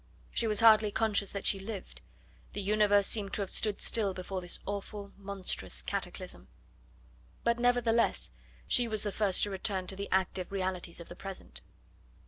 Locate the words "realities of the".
10.51-11.15